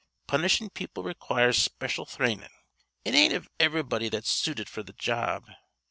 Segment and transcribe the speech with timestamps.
[0.25, 2.49] Punishing people requires special thrainin'.
[3.05, 5.45] It ain't iv'rybody that's suited f'r th' job.